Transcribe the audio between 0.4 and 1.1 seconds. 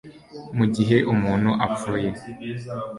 mu gihe